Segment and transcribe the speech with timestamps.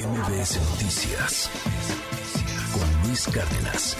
[0.00, 1.50] MBS Noticias
[2.72, 3.98] con Luis Cárdenas.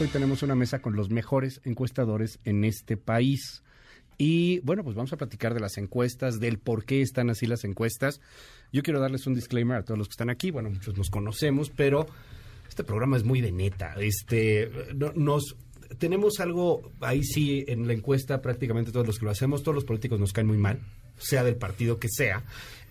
[0.00, 3.62] Hoy tenemos una mesa con los mejores encuestadores en este país.
[4.18, 7.62] Y bueno, pues vamos a platicar de las encuestas, del por qué están así las
[7.62, 8.20] encuestas.
[8.72, 10.50] Yo quiero darles un disclaimer a todos los que están aquí.
[10.50, 12.08] Bueno, muchos nos conocemos, pero
[12.68, 13.94] este programa es muy de neta.
[14.00, 14.72] Este,
[15.14, 15.56] nos
[15.98, 19.84] tenemos algo ahí sí en la encuesta prácticamente todos los que lo hacemos, todos los
[19.84, 20.80] políticos nos caen muy mal,
[21.16, 22.42] sea del partido que sea.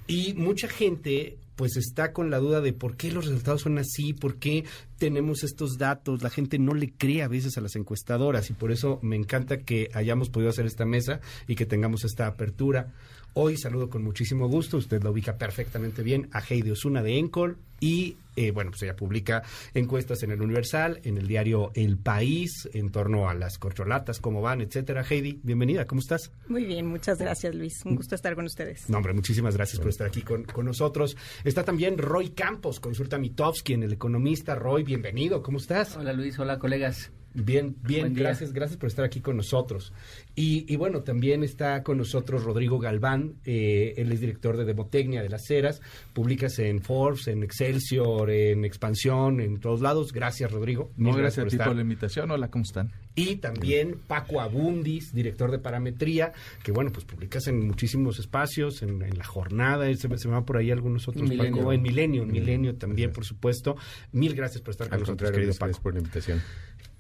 [0.07, 4.14] Y mucha gente pues está con la duda de por qué los resultados son así,
[4.14, 4.65] por qué
[4.97, 8.71] tenemos estos datos, la gente no le cree a veces a las encuestadoras y por
[8.71, 12.93] eso me encanta que hayamos podido hacer esta mesa y que tengamos esta apertura.
[13.36, 17.57] Hoy saludo con muchísimo gusto, usted lo ubica perfectamente bien, a Heidi Osuna de Encol
[17.79, 19.42] y eh, bueno, pues ella publica
[19.73, 24.43] encuestas en el Universal, en el diario El País, en torno a las corcholatas, cómo
[24.43, 25.04] van, etcétera.
[25.04, 26.32] Heidi, bienvenida, ¿cómo estás?
[26.47, 28.87] Muy bien, muchas gracias Luis, un gusto estar con ustedes.
[28.87, 31.18] No, hombre, muchísimas gracias por estar aquí con, con nosotros.
[31.43, 34.53] Está también Roy Campos, consulta Mitofsky en El Economista.
[34.53, 35.98] Roy, bienvenido, ¿cómo estás?
[35.98, 37.11] Hola Luis, hola colegas.
[37.34, 39.92] Bien, bien, gracias, gracias por estar aquí con nosotros.
[40.36, 45.30] Y, bueno, también está con nosotros Rodrigo Galván, eh, él es director de Demotecnia de
[45.30, 45.81] las Heras,
[46.14, 50.11] publicas en Forbes, en Excelsior, en Expansión, en todos lados.
[50.11, 50.92] Gracias, Rodrigo.
[50.98, 52.31] Muy gracias, a ti por la invitación.
[52.31, 52.92] Hola, ¿cómo están?
[53.16, 59.00] Y también Paco Abundis, director de Parametría, que bueno, pues publicas en muchísimos espacios, en,
[59.16, 62.76] La Jornada, se, se me van por ahí algunos otros, Paco, en Milenio, en Milenio
[62.76, 63.76] también, por supuesto.
[64.11, 65.80] Mil gracias por estar con nosotros, querido Paco.
[65.81, 66.42] por la invitación.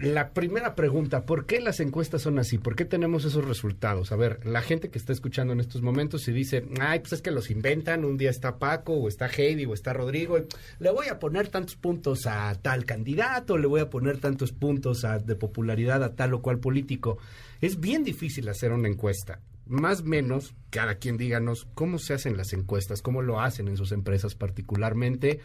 [0.03, 2.57] La primera pregunta, ¿por qué las encuestas son así?
[2.57, 4.11] ¿Por qué tenemos esos resultados?
[4.11, 7.21] A ver, la gente que está escuchando en estos momentos y dice, ay, pues es
[7.21, 10.39] que los inventan, un día está Paco, o está Heidi, o está Rodrigo,
[10.79, 15.05] le voy a poner tantos puntos a tal candidato, le voy a poner tantos puntos
[15.25, 17.17] de popularidad a tal o cual político.
[17.61, 19.39] Es bien difícil hacer una encuesta.
[19.67, 23.77] Más o menos, cada quien díganos cómo se hacen las encuestas, cómo lo hacen en
[23.77, 25.39] sus empresas particularmente.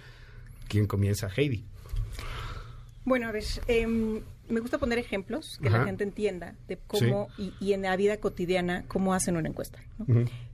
[0.67, 1.65] ¿Quién comienza, Heidi?
[3.05, 7.73] Bueno, a ver, em, me gusta poner ejemplos que la gente entienda de cómo y,
[7.73, 9.79] en la vida cotidiana cómo hacen una encuesta.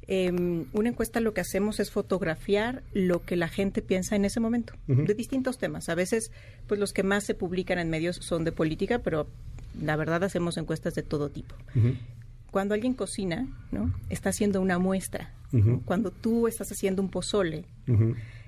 [0.06, 4.40] Em, una encuesta lo que hacemos es fotografiar lo que la gente piensa en ese
[4.40, 5.88] momento, de distintos temas.
[5.88, 6.32] A veces,
[6.66, 9.28] pues los que más se publican en medios son de política, pero
[9.80, 11.54] la verdad hacemos encuestas de todo tipo.
[12.50, 13.92] Cuando alguien cocina, ¿no?
[14.10, 15.32] Está haciendo una muestra.
[15.84, 17.64] Cuando tú estás haciendo un pozole,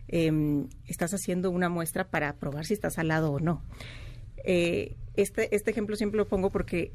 [0.08, 3.62] em, estás haciendo una muestra para probar si está salado o no.
[4.44, 6.93] Eh, este, este ejemplo siempre lo pongo porque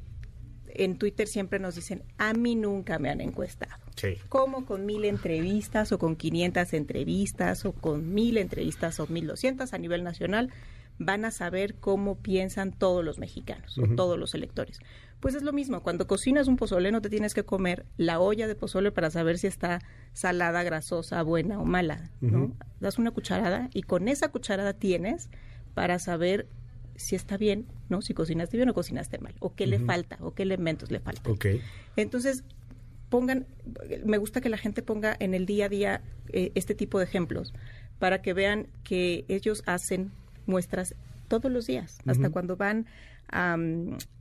[0.74, 3.84] en Twitter siempre nos dicen, a mí nunca me han encuestado.
[3.96, 4.18] Sí.
[4.30, 9.74] ¿Cómo con mil entrevistas o con 500 entrevistas o con mil entrevistas o mil doscientas
[9.74, 10.50] a nivel nacional
[10.98, 14.80] van a saber cómo piensan todos los mexicanos o todos los electores?
[15.20, 18.48] Pues es lo mismo, cuando cocinas un pozole no te tienes que comer la olla
[18.48, 19.80] de pozole para saber si está
[20.14, 22.56] salada, grasosa, buena o mala, ¿no?
[22.80, 25.30] Das una cucharada y con esa cucharada tienes
[25.76, 26.48] para saber
[27.02, 28.02] si está bien, ¿no?
[28.02, 31.34] Si cocinaste bien o cocinaste mal, o qué le falta, o qué elementos le faltan.
[31.34, 31.62] Okay.
[31.96, 32.44] Entonces,
[33.10, 33.46] pongan,
[34.06, 37.06] me gusta que la gente ponga en el día a día eh, este tipo de
[37.06, 37.54] ejemplos
[38.00, 40.12] para que vean que ellos hacen
[40.46, 40.96] muestras
[41.28, 42.88] todos los días, hasta cuando van
[43.30, 43.58] a,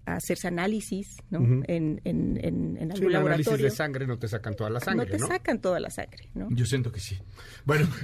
[0.06, 1.38] hacerse análisis, ¿no?
[1.40, 3.50] en, en, en, en algún laboratorio.
[3.50, 5.10] análisis de sangre no te sacan toda la sangre, ¿no?
[5.12, 6.48] te sacan toda la sangre, ¿no?
[6.50, 7.19] Yo siento que sí.
[7.64, 7.88] Bueno.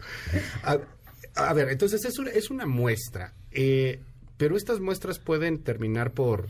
[0.64, 0.78] A
[1.54, 4.00] ver, entonces es una, es una muestra, eh,
[4.36, 6.48] pero estas muestras pueden terminar por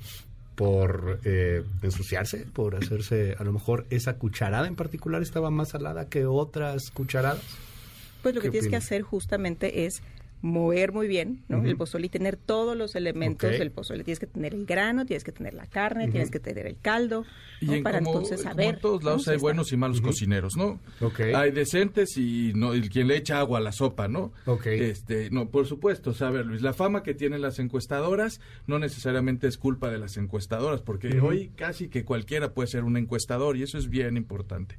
[0.60, 6.10] por eh, ensuciarse, por hacerse, a lo mejor esa cucharada en particular estaba más salada
[6.10, 7.40] que otras cucharadas.
[8.22, 10.02] Pues lo que tienes que hacer justamente es
[10.42, 11.62] mover muy bien ¿no?
[11.64, 14.04] el pozole y tener todos los elementos del pozole.
[14.04, 17.24] Tienes que tener el grano, tienes que tener la carne, tienes que tener el caldo,
[17.60, 18.74] y para entonces saber.
[18.74, 20.80] en todos lados hay buenos y malos cocineros, ¿no?
[21.34, 24.32] Hay decentes y no el quien le echa agua a la sopa, ¿no?
[24.64, 29.58] Este, no, por supuesto, saber Luis, la fama que tienen las encuestadoras no necesariamente es
[29.58, 33.78] culpa de las encuestadoras, porque hoy casi que cualquiera puede ser un encuestador y eso
[33.78, 34.76] es bien importante.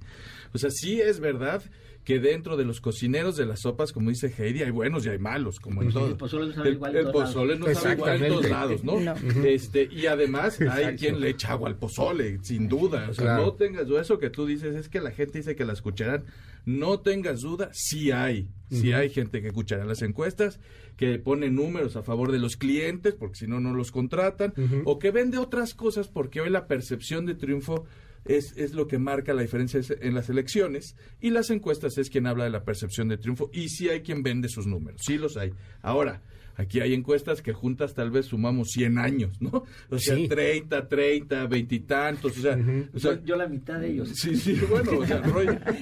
[0.54, 1.64] O sea, sí es verdad
[2.04, 5.20] que dentro de los cocineros de las sopas, como dice Heidi, hay buenos y hay
[5.20, 6.08] malos, como en todo.
[6.08, 8.98] El pozole no sabe igual en todos lados, ¿no?
[9.46, 13.08] Este, y además hay quien le echa agua al pozole, sin duda.
[13.10, 14.02] O sea, no tengas duda.
[14.02, 16.24] Eso que tú dices es que la gente dice que la escucharán.
[16.66, 18.48] No tengas duda, sí hay.
[18.70, 20.60] Sí hay gente que escuchará las encuestas,
[20.96, 24.54] que pone números a favor de los clientes, porque si no, no los contratan,
[24.86, 27.86] o que vende otras cosas, porque hoy la percepción de triunfo
[28.26, 32.28] es, es lo que marca la diferencia en las elecciones y las encuestas es quien
[32.28, 35.38] habla de la percepción de triunfo y sí hay quien vende sus números, sí los
[35.38, 35.54] hay.
[35.82, 36.22] Ahora,
[36.58, 39.64] Aquí hay encuestas que juntas tal vez sumamos 100 años, ¿no?
[39.90, 44.12] O sea, 30, 30, 20 y tantos, o sea, yo, la mitad de ellos.
[44.14, 45.24] Sí, sí, bueno, o sea,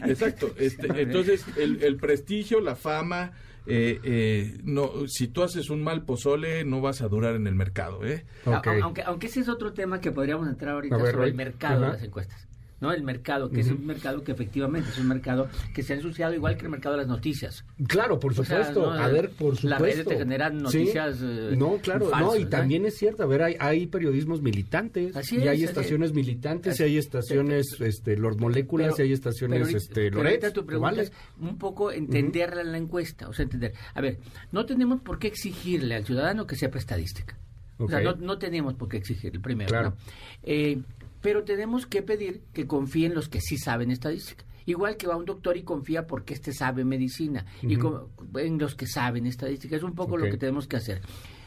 [0.08, 0.54] exacto.
[0.58, 3.34] Este, entonces, el, el prestigio, la fama,
[3.70, 7.56] eh, eh, no, si tú haces un mal pozole, no vas a durar en el
[7.56, 8.26] mercado, ¿eh?
[8.46, 12.04] Aunque, aunque ese es otro tema que podríamos entrar ahorita sobre el mercado de las
[12.04, 12.49] encuestas.
[12.82, 12.92] ¿No?
[12.92, 16.34] El mercado, que es un mercado que efectivamente es un mercado que se ha ensuciado
[16.34, 17.66] igual que el mercado de las noticias.
[17.88, 18.92] Claro, por supuesto.
[18.92, 19.68] A ver, por supuesto.
[19.68, 21.20] Las redes te generan noticias.
[21.22, 23.24] Eh, no, claro, no, y también es cierto.
[23.24, 25.16] A ver, hay, hay periodismos militantes.
[25.32, 30.54] y hay estaciones militantes, y hay estaciones, este, los moléculas, y hay estaciones, este, Loret.
[30.54, 33.74] tu pregunta es un poco entenderla en la encuesta, o sea, entender.
[33.94, 34.20] A ver,
[34.52, 37.38] no tenemos por qué exigirle al ciudadano que sepa estadística.
[37.78, 39.70] O sea, no, no tenemos por qué exigirle, primero.
[39.70, 39.90] Claro.
[39.92, 39.96] ¿no?
[40.44, 40.82] Eh,
[41.22, 44.46] pero tenemos que pedir que confíen los que sí saben estadística.
[44.66, 47.78] Igual que va un doctor y confía porque éste sabe medicina, y
[48.36, 49.76] en los que saben estadística.
[49.76, 51.02] Es un poco lo que tenemos que hacer.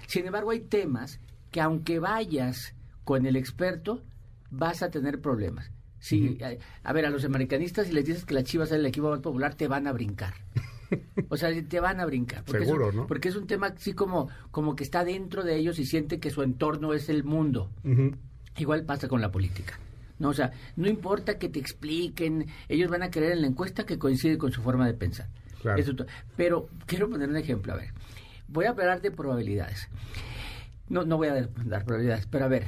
[0.07, 1.21] Sin embargo, hay temas
[1.51, 2.75] que aunque vayas
[3.05, 4.03] con el experto,
[4.51, 5.71] vas a tener problemas.
[6.01, 6.37] Sí,
[6.83, 9.21] a, ver, a los americanistas, si les dices que la Chivas es el equipo más
[9.21, 10.35] popular, te van a brincar.
[11.31, 12.45] O sea, te van a brincar.
[12.45, 13.07] Porque Seguro, es ¿no?
[13.07, 16.29] Porque es un tema así como, como que está dentro de ellos y siente que
[16.29, 17.71] su entorno es el mundo.
[18.56, 19.78] Igual pasa con la política.
[20.19, 23.84] No, o sea, no importa que te expliquen, ellos van a creer en la encuesta
[23.84, 25.28] que coincide con su forma de pensar.
[26.37, 27.90] pero quiero poner un ejemplo, a ver.
[28.49, 29.88] Voy a hablar de probabilidades.
[30.88, 32.66] No, no voy a dar probabilidades, pero a ver,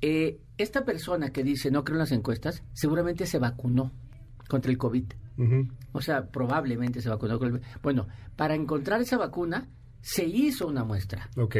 [0.00, 3.92] eh, esta persona que dice no creo en las encuestas, seguramente se vacunó
[4.48, 5.04] contra el COVID.
[5.92, 8.06] O sea, probablemente se vacunó con el Bueno,
[8.36, 9.68] para encontrar esa vacuna,
[10.00, 11.28] se hizo una muestra.
[11.36, 11.56] Ok.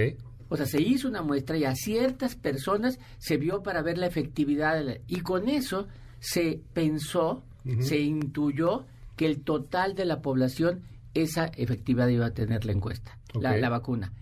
[0.49, 4.07] O sea, se hizo una muestra y a ciertas personas se vio para ver la
[4.07, 4.83] efectividad.
[5.07, 5.89] y con eso
[6.21, 7.43] se pensó,
[7.81, 10.83] se intuyó que el total de la población
[11.15, 14.13] esa efectividad iba a tener la encuesta, la, vacuna.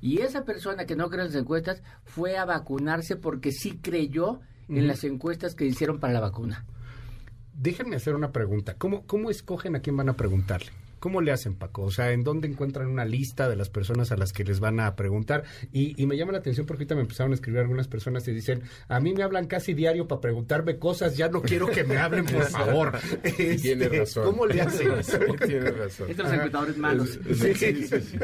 [0.00, 4.40] Y esa persona que no cree en las encuestas fue a vacunarse porque sí creyó
[4.68, 6.64] en las encuestas que hicieron para la vacuna.
[7.54, 8.74] Déjenme hacer una pregunta.
[8.76, 10.70] ¿Cómo, ¿Cómo escogen a quién van a preguntarle?
[11.04, 11.82] ¿Cómo le hacen, Paco?
[11.82, 14.80] O sea, ¿en dónde encuentran una lista de las personas a las que les van
[14.80, 15.44] a preguntar?
[15.70, 18.62] Y, me llama la atención porque ahorita me empezaron a escribir algunas personas y dicen,
[18.88, 22.24] a mí me hablan casi diario para preguntarme cosas, ya no quiero que me hablen,
[22.24, 22.98] por favor.
[23.36, 24.24] Tiene este, razón.
[24.24, 24.88] ¿Cómo le hacen?
[25.46, 26.08] Tiene razón.
[26.08, 27.18] Estos encuestadores malos.
[27.34, 28.18] Sí, sí, sí.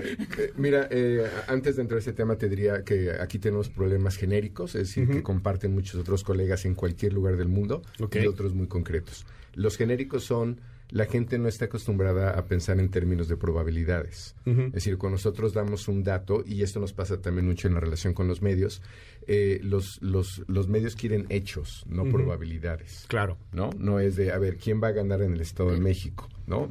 [0.56, 4.74] Mira, eh, antes de entrar a ese tema te diría que aquí tenemos problemas genéricos,
[4.74, 8.68] es decir, que comparten muchos otros colegas en cualquier lugar del mundo y otros muy
[8.68, 9.26] concretos.
[9.52, 14.34] Los genéricos son la gente no está acostumbrada a pensar en términos de probabilidades.
[14.44, 17.81] Es decir, cuando nosotros damos un dato, y esto nos pasa también mucho en la
[17.81, 18.82] relación con los medios,
[19.26, 23.04] eh, los, los, los medios quieren hechos, no probabilidades.
[23.08, 23.37] Claro.
[23.52, 23.70] ¿No?
[23.78, 26.28] No es de, a ver, ¿quién va a ganar en el Estado de México?
[26.46, 26.69] ¿No?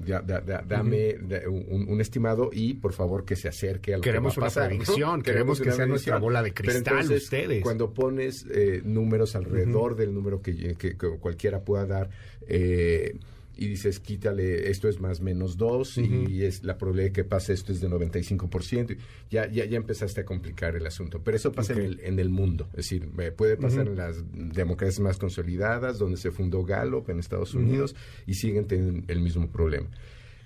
[0.68, 1.16] dame
[1.48, 4.64] un, estimado y, por favor, que se acerque a lo queremos que va a pasar.
[4.64, 7.64] Una predicción, queremos, que sea nuestra bola de cristal ustedes.
[7.64, 12.10] Cuando pones eh, números alrededor del número que, que, cualquiera pueda dar,
[12.46, 13.18] eh,
[13.60, 17.52] y dices, quítale, esto es más menos 2 y es la probabilidad de que pase
[17.52, 18.98] esto es de 95%.
[19.30, 21.22] Ya, ya, ya empezaste a complicar el asunto.
[21.22, 22.70] Pero eso pasa en, el, en el mundo.
[22.72, 27.54] Es decir, puede pasar en las democracias más consolidadas, donde se fundó Gallup en Estados
[27.54, 29.90] Unidos y siguen teniendo el mismo problema.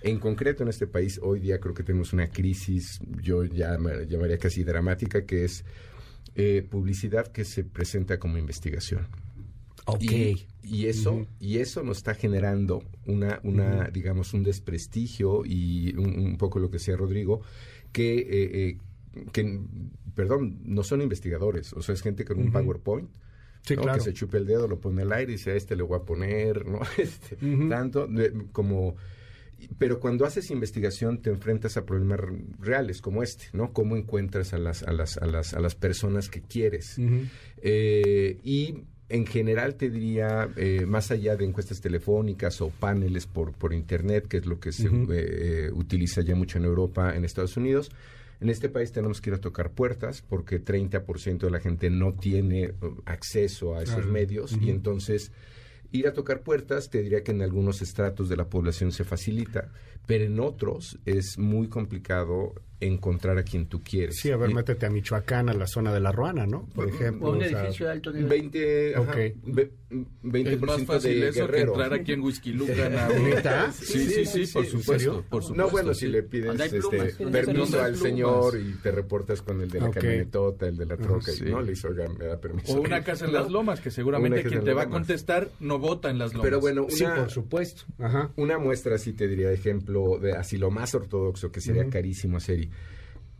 [0.02, 3.78] En concreto, en este país, hoy día creo que tenemos una crisis, yo ya
[4.08, 5.64] llamaría casi dramática, que es
[6.34, 9.06] eh, publicidad que se presenta como investigación.
[10.00, 10.46] Y,
[10.86, 16.70] eso, y eso nos está generando una, una digamos, un desprestigio y un, poco lo
[16.70, 17.42] que decía Rodrigo,
[17.92, 18.78] que, eh, eh,
[19.32, 19.60] que,
[20.14, 23.10] perdón, no son investigadores, o sea, es gente con un PowerPoint.
[23.94, 25.98] que se chupe el dedo, lo pone al aire y dice a este le voy
[25.98, 26.80] a poner, ¿no?
[26.98, 27.36] Este,
[27.68, 28.08] Tanto
[28.52, 28.96] como
[29.78, 32.20] pero cuando haces investigación te enfrentas a problemas
[32.58, 33.72] reales como este, ¿no?
[33.72, 36.98] Cómo encuentras a las, a las, a las, a las personas que quieres.
[37.58, 43.52] eh, y en general te diría, eh, más allá de encuestas telefónicas o paneles por,
[43.52, 47.56] por Internet, que es lo que se eh, utiliza ya mucho en Europa, en Estados
[47.56, 47.92] Unidos,
[48.40, 52.14] en este país tenemos que ir a tocar puertas porque 30% de la gente no
[52.14, 55.30] tiene uh, acceso a esos medios y entonces
[55.92, 59.70] ir a tocar puertas te diría que en algunos estratos de la población se facilita,
[60.06, 64.16] pero en otros es muy complicado encontrar a quien tú quieres.
[64.16, 66.66] Sí, a ver, métete a Michoacán, a la zona de la Ruana, ¿no?
[66.74, 67.28] Por ejemplo.
[67.28, 68.28] O un edificio de alto nivel.
[68.28, 69.34] 20, okay.
[70.22, 72.74] 20 es más fácil de eso que entrar aquí en Whisky Lucan.
[73.72, 75.54] Sí, sí, sí, por, supuesto, por supuesto.
[75.54, 79.80] No, bueno, si le pides este, permiso al señor y te reportas con el de
[79.80, 82.74] la camionetota, el de la troca, y no le hizo, me da permiso.
[82.74, 86.10] O una casa en las lomas, que seguramente quien te va a contestar no vota
[86.10, 86.44] en las lomas.
[86.44, 87.84] Pero bueno, sí, por supuesto.
[88.36, 92.63] Una muestra, así te diría, ejemplo, de así lo más ortodoxo, que sería carísimo hacer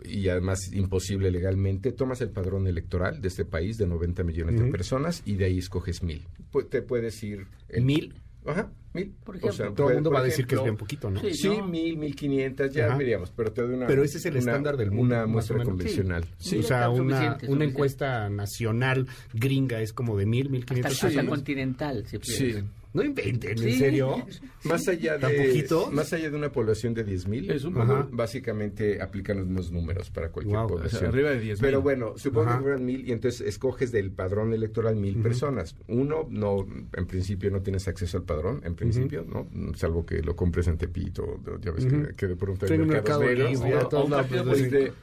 [0.04, 4.70] y además imposible legalmente, tomas el padrón electoral de este país de 90 millones de
[4.70, 6.26] personas y de ahí escoges mil.
[6.70, 7.46] te puedes ir...
[7.80, 8.14] ¿Mil?
[8.46, 9.14] Ajá, mil.
[9.24, 11.20] Por ejemplo, todo el mundo va a decir que es bien poquito, ¿no?
[11.32, 13.86] Sí, mil, mil quinientas, ya veríamos, pero te doy una...
[13.86, 15.14] Pero ese es el estándar del mundo.
[15.14, 16.24] Una muestra convencional.
[16.38, 16.58] Sí.
[16.58, 21.02] o sea, una, una encuesta nacional gringa es como de mil, mil quinientos.
[21.02, 22.56] Hasta, continental, Sí.
[22.94, 24.24] No inventen, ¿en serio?
[24.64, 30.10] Más allá de más allá de una población de 10.000, básicamente aplican los mismos números
[30.10, 31.06] para cualquier población.
[31.06, 34.96] arriba de 10 Pero bueno, supongo que fueran mil y entonces escoges del padrón electoral
[34.96, 35.76] mil personas.
[35.88, 39.46] Uno, no, en principio no tienes acceso al padrón, en principio, ¿no?
[39.74, 41.86] Salvo que lo compres en Tepito, ya ves
[42.16, 43.60] que, de pronto hay mercados negros.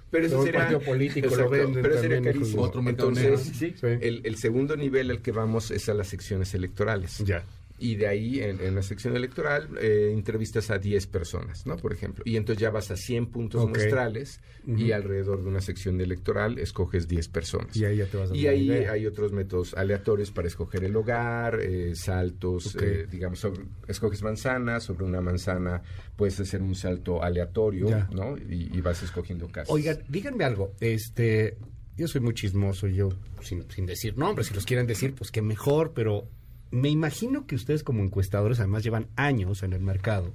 [0.10, 0.80] pero eso sería...
[0.80, 2.64] político lo venden pero sería carísimo.
[2.64, 7.20] Otro entonces, el, el segundo nivel al que vamos es a las secciones electorales.
[7.20, 7.44] Ya
[7.82, 11.78] y de ahí en, la sección electoral eh, entrevistas a 10 personas, ¿no?
[11.78, 12.24] Por ejemplo.
[12.28, 17.08] Y entonces ya vas a 100 puntos muestrales y alrededor de una sección electoral escoges
[17.08, 17.76] 10 personas.
[17.76, 20.96] Y ahí ya te vas a Y ahí hay otros métodos aleatorios para escoger el
[20.96, 23.48] hogar, eh, saltos, eh, digamos,
[23.88, 25.82] escoges manzanas, sobre una manzana
[26.16, 28.38] puedes hacer un salto aleatorio, ¿no?
[28.38, 29.74] Y, vas escogiendo casas.
[29.74, 31.58] Oigan, díganme algo, este...
[31.98, 33.10] Yo soy muy chismoso, yo,
[33.42, 36.28] sin, sin decir nombres, si los quieren decir, pues que mejor, pero
[36.72, 40.34] me imagino que ustedes como encuestadores además llevan años en el mercado,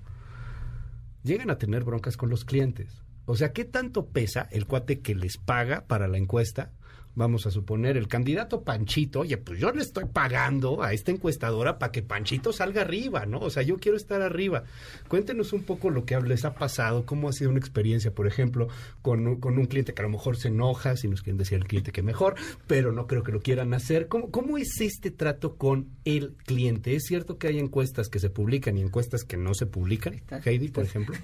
[1.22, 3.02] llegan a tener broncas con los clientes.
[3.24, 6.70] O sea, ¿qué tanto pesa el cuate que les paga para la encuesta
[7.16, 11.78] vamos a suponer, el candidato Panchito, oye, pues yo le estoy pagando a esta encuestadora
[11.78, 13.40] para que Panchito salga arriba, ¿no?
[13.40, 14.64] O sea, yo quiero estar arriba.
[15.08, 18.68] Cuéntenos un poco lo que les ha pasado, cómo ha sido una experiencia, por ejemplo,
[19.00, 21.90] con, un cliente que a lo mejor se enoja, si nos quieren decir el cliente
[21.90, 22.34] que mejor,
[22.66, 24.08] pero no creo que lo quieran hacer.
[24.08, 26.94] ¿Cómo, cómo es este trato con el cliente?
[26.94, 30.20] ¿Es cierto que hay encuestas que se publican y encuestas que no se publican?
[30.44, 31.16] Heidi, por ejemplo.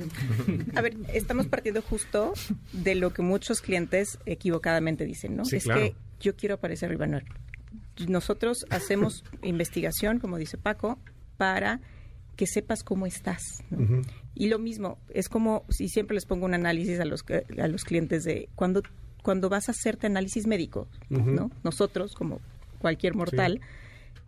[0.75, 2.33] A ver, estamos partiendo justo
[2.73, 5.43] de lo que muchos clientes equivocadamente dicen, ¿no?
[5.43, 5.82] es que
[6.21, 7.07] yo quiero aparecer arriba.
[7.07, 7.21] No.
[8.09, 10.99] Nosotros hacemos investigación, como dice Paco,
[11.37, 11.81] para
[12.37, 13.63] que sepas cómo estás.
[14.35, 17.25] Y lo mismo, es como si siempre les pongo un análisis a los,
[17.59, 18.83] a los clientes de cuando,
[19.23, 21.51] cuando vas a hacerte análisis médico, ¿no?
[21.63, 22.41] Nosotros, como
[22.79, 23.61] cualquier mortal,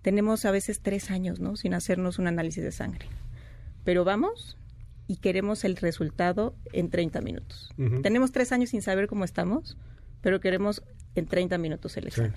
[0.02, 1.56] tenemos a veces tres años, ¿no?
[1.56, 3.06] Sin hacernos un análisis de sangre.
[3.84, 4.58] Pero vamos
[5.06, 7.70] y queremos el resultado en 30 minutos.
[8.02, 9.76] Tenemos tres años sin saber cómo estamos,
[10.20, 10.82] pero queremos
[11.14, 12.34] en 30 minutos el examen.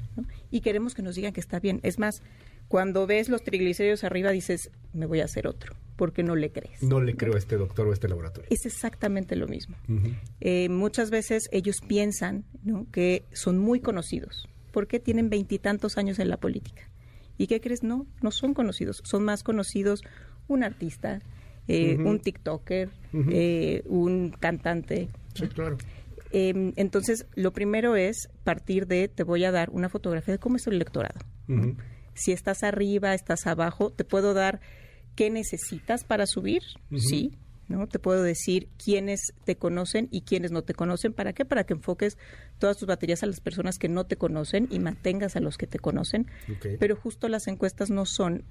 [0.52, 1.80] Y queremos que nos digan que está bien.
[1.84, 2.22] Es más,
[2.68, 6.84] cuando ves los triglicéridos arriba dices, me voy a hacer otro, porque no le crees.
[6.84, 8.50] No le creo a este doctor o a este laboratorio.
[8.52, 9.76] Es exactamente lo mismo.
[10.42, 12.46] Eh, muchas veces ellos piensan
[12.92, 16.90] que son muy conocidos, porque tienen veintitantos años en la política.
[17.38, 17.84] ¿Y qué crees?
[17.84, 19.02] No, no son conocidos.
[19.06, 20.04] Son más conocidos
[20.48, 21.22] un artista,
[21.68, 25.10] eh, un TikToker, eh, un cantante.
[25.36, 25.78] Sí, claro.
[26.32, 30.58] Em, entonces, lo primero es partir de, te voy a dar una fotografía de cómo
[30.58, 31.20] es el electorado.
[32.14, 34.60] Si estás arriba, estás abajo, te puedo dar
[35.16, 36.62] qué necesitas para subir,
[36.98, 37.88] sí, ¿no?
[37.88, 41.14] Te puedo decir quiénes te conocen y quiénes no te conocen.
[41.14, 41.46] ¿Para qué?
[41.46, 42.18] Para que enfoques
[42.60, 45.68] todas tus baterías a las personas que no te conocen y mantengas a los que
[45.68, 46.28] te conocen.
[46.80, 48.44] Pero justo las encuestas no son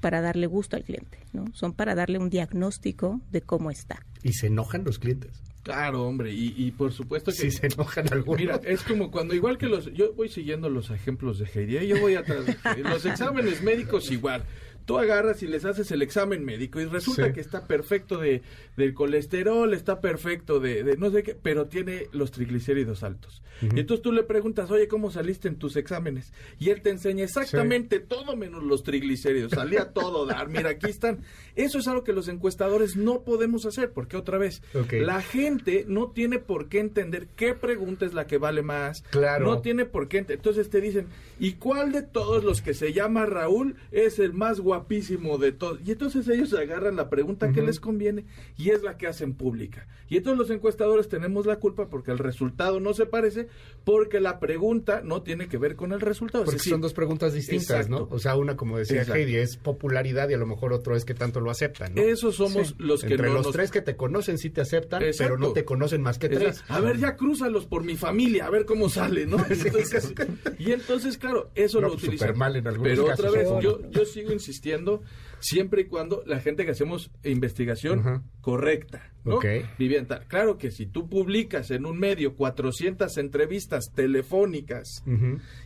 [0.00, 1.46] para darle gusto al cliente, ¿no?
[1.54, 4.04] Son para darle un diagnóstico de cómo está.
[4.22, 5.42] ¿Y se enojan los clientes?
[5.66, 7.38] Claro, hombre, y, por supuesto que...
[7.38, 8.40] Sí, se enojan algunos.
[8.40, 9.92] Mira, es como cuando igual que los...
[9.94, 12.44] Yo voy siguiendo los ejemplos de Heidi, yo voy atrás.
[12.78, 14.44] los exámenes médicos igual
[14.86, 18.42] tú agarras y les haces el examen médico y resulta que está perfecto de
[18.76, 23.42] del colesterol, está perfecto de, no sé qué, pero tiene los triglicéridos altos.
[23.62, 26.30] Y entonces tú le preguntas, oye, ¿cómo saliste en tus exámenes?
[26.58, 31.20] Y él te enseña exactamente todo menos los triglicéridos, salía todo dar, mira, aquí están.
[31.54, 36.10] Eso es algo que los encuestadores no podemos hacer, porque otra vez, la gente no
[36.10, 39.02] tiene por qué entender qué pregunta es la que vale más.
[39.10, 39.46] Claro.
[39.46, 40.26] No tiene por qué.
[40.28, 41.06] Entonces te dicen,
[41.38, 44.75] ¿y cuál de todos los que se llama Raúl es el más guapo?
[44.76, 45.78] Guapísimo de todo.
[45.84, 48.24] Y entonces ellos agarran la pregunta que les conviene
[48.58, 49.86] y es la que hacen pública.
[50.08, 53.48] Y entonces los encuestadores tenemos la culpa porque el resultado no se parece,
[53.84, 56.44] porque la pregunta no tiene que ver con el resultado.
[56.44, 58.06] Porque son dos preguntas distintas, ¿no?
[58.10, 61.14] O sea, una, como decía Heidi, es popularidad y a lo mejor otro es que
[61.14, 62.02] tanto lo aceptan, ¿no?
[62.02, 65.52] Esos somos los que Entre los tres que te conocen sí te aceptan, pero no
[65.52, 66.62] te conocen más que tres.
[66.68, 69.38] A ver, ya crúzalos por mi familia, a ver cómo sale, ¿no?
[70.58, 72.36] y entonces, claro, eso lo pues, utilizan.
[72.36, 75.02] mal en algunos pero otra vez, yo, yo sigo insistiendo existiendo
[75.38, 79.38] siempre y cuando la gente que hacemos investigación correcta, ¿no?
[79.78, 80.24] Vivienda.
[80.28, 85.04] Claro que si tú publicas en un medio 400 entrevistas telefónicas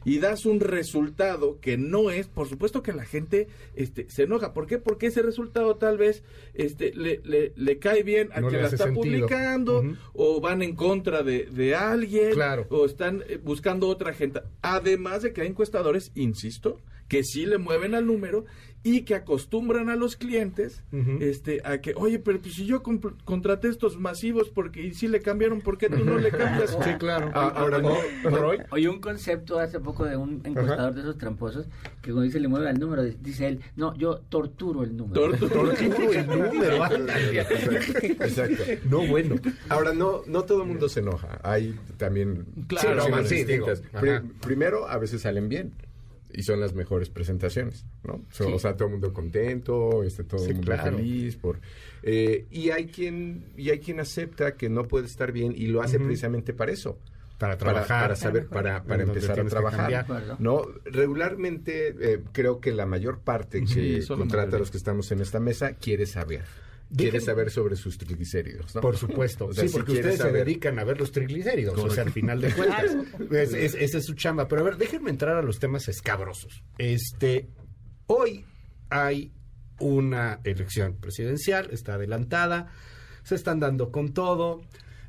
[0.04, 4.52] y das un resultado que no es, por supuesto que la gente este, se enoja.
[4.52, 4.78] ¿Por qué?
[4.78, 7.20] Porque ese resultado tal vez este, le,
[7.54, 12.32] le, cae bien a quien la está publicando o van en contra de, de alguien
[12.68, 14.40] o están eh, buscando otra gente.
[14.62, 16.80] Además de que hay encuestadores, insisto,
[17.10, 18.46] que sí le mueven al número
[18.82, 20.82] y que acostumbran a los clientes
[21.20, 25.20] este a que oye pero pues si yo contraté estos masivos porque y si le
[25.20, 26.78] cambiaron ¿por qué tú no le cambias?
[26.82, 27.30] sí claro.
[27.34, 27.94] Ah, ahora no.
[28.70, 31.66] oye un concepto hace poco de un encuestador de esos tramposos
[32.00, 35.72] que cuando dice le mueve al número dice él no yo torturo el número torturo
[35.72, 36.86] el número.
[38.20, 38.62] exacto.
[38.88, 39.36] No bueno.
[39.68, 41.38] Ahora no no todo el mundo se enoja.
[41.42, 43.82] Hay también claro, sí, distintas.
[44.40, 45.72] Primero a veces salen bien
[46.32, 48.24] y son las mejores presentaciones, ¿no?
[48.52, 51.36] O sea, todo el mundo contento, este, todo el mundo feliz.
[51.36, 51.60] Por,
[52.02, 55.82] eh, y, hay quien, y hay quien acepta que no puede estar bien y lo
[55.82, 56.98] hace precisamente para eso.
[57.38, 58.02] Para trabajar.
[58.02, 60.36] Para, saber, para, para empezar a trabajar.
[60.38, 60.62] ¿no?
[60.84, 65.40] Regularmente, eh, creo que la mayor parte que contrata a los que estamos en esta
[65.40, 66.44] mesa quiere saber
[66.96, 68.72] quiere saber sobre sus triglicéridos.
[68.72, 69.52] Por supuesto.
[69.52, 72.96] sí, porque ustedes se dedican a ver los triglicéridos, o sea, al final de cuentas.
[73.30, 74.48] esa es su chamba.
[74.48, 76.62] Pero a ver, déjenme entrar a los temas escabrosos.
[76.78, 77.48] Este,
[78.06, 78.44] hoy
[78.88, 79.32] hay
[79.78, 82.72] una elección presidencial, está adelantada,
[83.22, 84.62] se están dando con todo.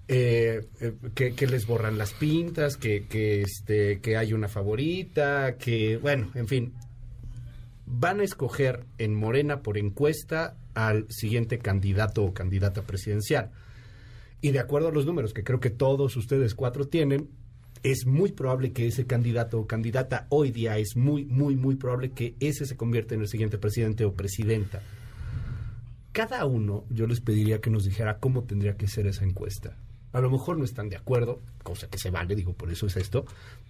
[0.07, 5.95] Eh, eh, que, les borran las pintas, que, que, este, que hay una favorita, que,
[5.95, 6.73] bueno, en fin,
[7.85, 13.51] van a escoger en Morena por encuesta al siguiente candidato o candidata presidencial.
[14.41, 17.29] Y de acuerdo a los números que creo que todos ustedes cuatro tienen,
[17.83, 22.11] es muy probable que ese candidato o candidata hoy día es muy, muy, muy probable
[22.11, 24.81] que ese se convierta en el siguiente presidente o presidenta.
[26.11, 29.77] Cada uno yo les pediría que nos dijera cómo tendría que ser esa encuesta.
[30.11, 32.97] A lo mejor no están de acuerdo, cosa que se vale, digo, por eso es
[32.97, 33.25] esto,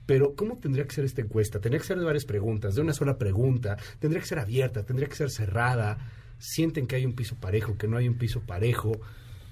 [0.07, 1.59] pero ¿cómo tendría que ser esta encuesta?
[1.59, 5.07] Tendría que ser de varias preguntas, de una sola pregunta, tendría que ser abierta, tendría
[5.07, 5.99] que ser cerrada,
[6.41, 8.99] sienten que hay un piso parejo, que no hay un piso parejo.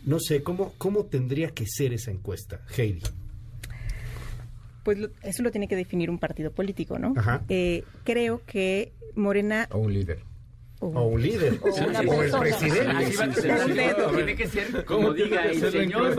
[0.05, 3.03] No sé, ¿cómo, cómo tendría que ser esa encuesta, Heidi?
[4.83, 7.13] Pues eso lo tiene que definir un partido político, ¿no?
[7.47, 9.67] Eh, creo que Morena...
[9.71, 10.23] O un líder
[10.81, 13.11] o un líder, o, el presidente.
[14.15, 16.15] Tiene que ser como diga el señor.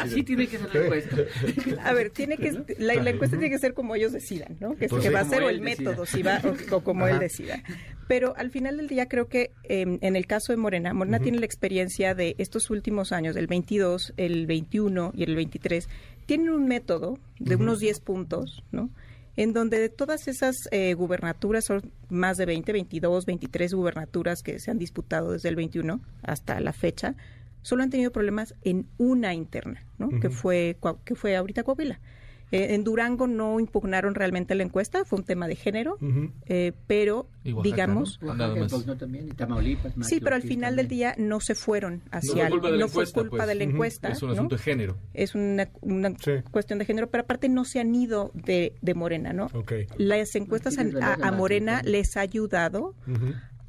[0.00, 1.16] Así tiene que ser la encuesta.
[1.84, 4.76] A ver, tiene que, la, encuesta tiene que ser como ellos decidan, ¿no?
[4.76, 6.40] Que, pues va a ser o el método, si va,
[6.70, 7.62] o, como él decida.
[8.08, 11.38] Pero al final del día creo que em, en el caso de Morena, Morena tiene
[11.38, 15.88] la experiencia de estos últimos años, del 22, el 21 y el 23,
[16.24, 18.90] tienen un método de unos 10 puntos, ¿no?
[19.36, 24.58] En donde de todas esas eh, gubernaturas, son más de 20, 22, 23 gubernaturas que
[24.58, 27.14] se han disputado desde el 21 hasta la fecha,
[27.62, 30.10] solo han tenido problemas en una interna, ¿no?
[30.20, 32.00] que, fue, que fue ahorita Coahuila.
[32.52, 35.96] Eh, en Durango no impugnaron realmente la encuesta, fue un tema de género,
[36.44, 37.26] eh, pero
[37.62, 38.20] digamos...
[40.02, 42.50] sí, pero al final del día no se fueron hacia...
[42.50, 44.08] No, no fue culpa de la encuesta.
[44.08, 44.98] Es un asunto de género.
[45.14, 45.66] Es una,
[46.50, 49.48] cuestión de género, pero aparte no se han ido de, Morena, ¿no?
[49.96, 52.94] Las encuestas a, Morena les ha ayudado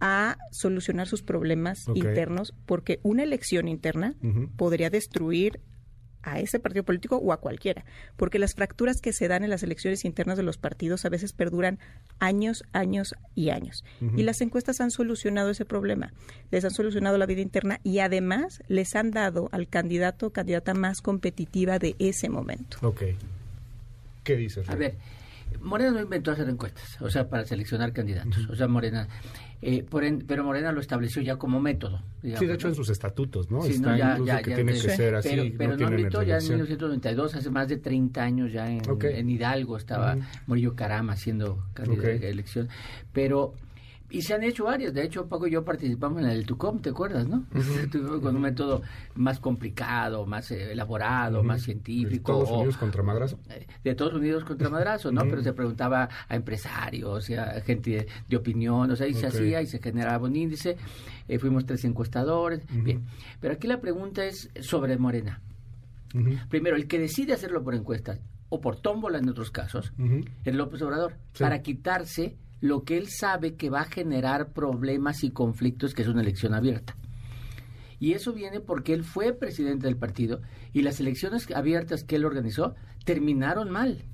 [0.02, 4.16] a solucionar sus problemas internos, porque una elección interna
[4.58, 5.62] podría destruir
[6.24, 9.64] a ese partido político o a cualquiera, porque las fracturas que se dan en las
[9.64, 11.80] elecciones internas de los partidos a veces perduran
[12.20, 13.84] años, años y años.
[14.16, 16.14] Y las encuestas han solucionado ese problema,
[16.52, 20.74] les han solucionado la vida interna y además les han dado al candidato o candidata
[20.74, 22.78] más competitiva de ese momento.
[22.82, 23.04] Ok.
[24.24, 24.70] ¿Qué dices?
[24.70, 24.96] A ver,
[25.62, 28.48] Morena no inventó hacer encuestas, o sea, para seleccionar candidatos.
[28.50, 29.08] O sea, Morena
[29.66, 29.86] eh,
[30.28, 32.02] pero Morena lo estableció ya como método.
[32.22, 33.62] sí, de hecho en sus estatutos, ¿no?
[33.62, 35.30] Sí, Está ya, ya, que tiene que ser así.
[35.58, 40.18] Pero, pero no, ya en 1992, hace más de 30 años ya en, Hidalgo estaba
[40.48, 42.70] Morillo Carama haciendo candidato de elección.
[43.12, 43.54] Pero
[44.14, 44.94] y se han hecho varias.
[44.94, 47.46] De hecho, Paco y yo participamos en el TUCOM, ¿te acuerdas, no?
[48.22, 48.84] Con un método
[49.16, 52.32] más complicado, más eh, elaborado, más científico.
[52.32, 53.40] ¿De Estados Unidos contra Madrazo?
[53.50, 55.24] Eh, de Estados Unidos contra Madrazo, ¿no?
[55.24, 59.66] Pero se preguntaba a empresarios, a gente de, opinión, o sea, y se hacía y
[59.66, 60.78] se generaba un índice.
[61.28, 62.62] Eh, fuimos tres encuestadores.
[62.72, 63.04] Bien.
[63.42, 65.42] Pero aquí la pregunta es sobre Morena.
[66.50, 69.92] Primero, el que decide hacerlo por encuestas o por tómbola en otros casos,
[70.46, 75.32] es López Obrador, para quitarse lo que él sabe que va a generar problemas y
[75.32, 76.96] conflictos, que es una elección abierta.
[78.00, 80.40] Y eso viene porque él fue presidente del partido
[80.72, 82.74] y las elecciones abiertas que él organizó
[83.04, 84.06] terminaron mal.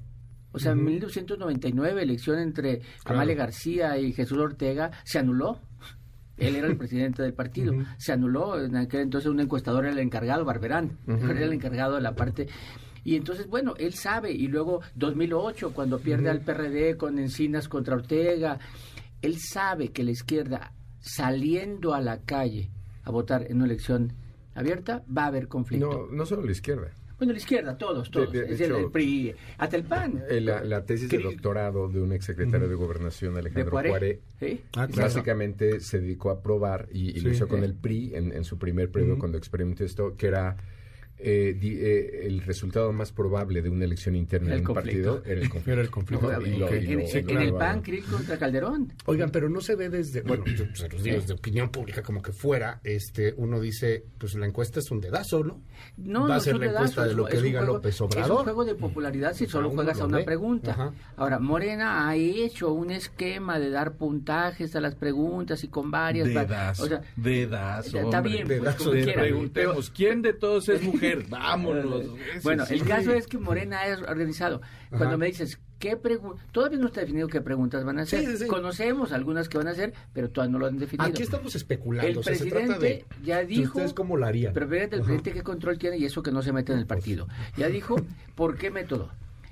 [0.52, 5.60] O sea, en 1999, elección entre Amalia García y Jesús Ortega, se anuló.
[6.38, 7.76] Él era el presidente del partido.
[7.98, 8.60] Se anuló.
[8.60, 10.98] En aquel entonces un encuestador era el encargado, Barberán.
[11.08, 12.48] Era el encargado de la parte.
[13.04, 14.32] Y entonces, bueno, él sabe.
[14.32, 18.60] Y luego, 2008, cuando pierde al PRD con Encinas contra Ortega,
[19.22, 22.70] él sabe que la izquierda, saliendo a la calle
[23.04, 24.14] a votar en una elección
[24.56, 26.08] abierta, va a haber conflicto.
[26.10, 26.92] No, no solo la izquierda.
[27.20, 28.34] Bueno, la izquierda, todos, todos.
[28.34, 30.24] es el, PRI, hasta el PAN.
[30.30, 36.30] Eh, la, tesis de doctorado de un exsecretario de Gobernación, Alejandro ah, básicamente se dedicó
[36.30, 39.84] a probar, y, lo hizo con el PRI en, en su primer periodo cuando experimentó
[39.84, 40.56] esto, que era
[41.22, 45.50] eh, eh, el resultado más probable de una elección interna en un partido era el
[45.50, 45.82] conflicto.
[45.82, 46.32] el conflicto.
[46.32, 48.94] en, el PAN, Krill contra Calderón.
[49.06, 52.32] Oigan, pero no se ve desde, bueno, pues, los digo, desde opinión pública como que
[52.32, 55.62] fuera, este, uno dice, pues la encuesta es un dedazo, ¿no?
[55.98, 58.26] No, Va a ser la encuesta de lo que diga López Obrador.
[58.26, 60.94] Es un juego de popularidad si solo juegas a una pregunta.
[61.18, 66.30] Ahora, Morena ha hecho un esquema de dar puntajes a las preguntas y con varias...
[66.30, 68.76] Dedazo, o sea, dedazo, Está bien, pues,
[69.14, 71.09] preguntemos, ¿quién de todos es mujer?
[71.30, 72.06] vámonos.
[72.43, 74.62] bueno, el caso es que Morena es organizado.
[74.89, 76.45] Cuando me dices, ¿qué preguntas?
[76.52, 78.48] Todavía no está definido qué preguntas van a hacer.
[78.48, 81.10] Conocemos algunas que van a hacer, pero todavía no lo han definido.
[81.10, 82.19] Aquí estamos especulando.
[82.19, 83.78] El presidente ya dijo.
[83.78, 84.54] ¿Ustedes cómo lo harían?
[84.54, 86.86] Pero fíjate, el presidente qué control tiene y eso que no se mete en el
[86.86, 87.28] partido.
[87.58, 87.95] Ya dijo,
[88.36, 89.10] ¿por qué método?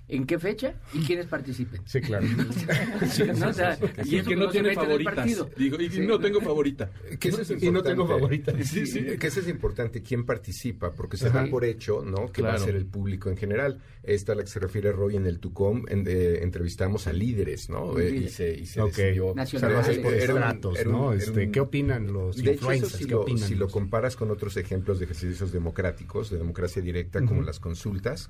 [0.09, 1.81] En qué fecha y quiénes participen.
[1.85, 2.25] Sí, claro.
[4.05, 5.25] y que no, tiene favoritas.
[5.57, 6.89] Digo, y no tengo favorita.
[7.19, 8.53] Que eso es y no tengo favorita.
[8.63, 9.03] Sí, sí.
[9.17, 12.31] Que eso es importante, quién participa, porque se da por hecho, ¿no?
[12.31, 13.81] Que va a ser el público en general.
[14.03, 17.99] Esta a la que se refiere Roy en el Tucom, eh, entrevistamos a líderes, ¿no?
[17.99, 19.33] Eh, y se, y se decidió.
[19.33, 21.13] por ¿no?
[21.13, 22.93] Este, ¿Qué opinan los de influencers?
[22.93, 27.41] si, lo, si lo comparas con otros ejemplos de ejercicios democráticos, de democracia directa, como
[27.41, 28.29] las consultas,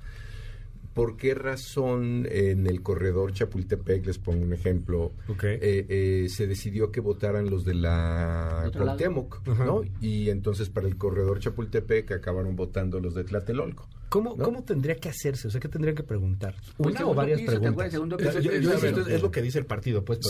[0.98, 5.12] ¿Por qué razón en el corredor Chapultepec, les pongo un ejemplo,
[5.44, 9.82] eh, eh, se decidió que votaran los de la Cuauhtémoc, ¿no?
[10.00, 13.88] Y entonces para el corredor Chapultepec acabaron votando los de Tlatelolco.
[14.08, 15.48] ¿Cómo, ¿Cómo tendría que hacerse?
[15.48, 16.54] O sea, ¿qué tendrían que preguntar?
[16.76, 17.94] Pues ¿Una o varias preguntas?
[17.94, 20.20] es, lo que dice el partido, pues,